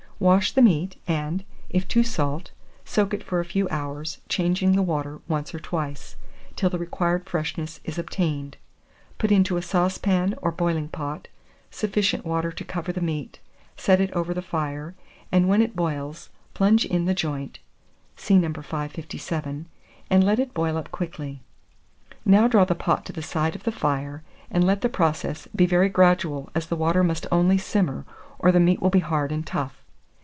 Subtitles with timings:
[0.21, 2.51] Wash the meat, and, if too salt,
[2.85, 6.15] soak it for a few hours, changing the water once or twice,
[6.55, 8.55] till the required freshness is obtained.
[9.17, 11.27] Put into a saucepan, or boiling pot,
[11.71, 13.39] sufficient water to cover the meat;
[13.77, 14.93] set it over the fire,
[15.31, 17.57] and when it boils, plunge in the joint
[18.15, 18.53] (see No.
[18.53, 19.65] 557),
[20.11, 21.41] and let it boil up quickly.
[22.23, 24.21] Now draw the pot to the side of the fire,
[24.51, 28.05] and let the process be very gradual, as the water must only simmer,
[28.37, 29.79] or the meat will be hard and tough.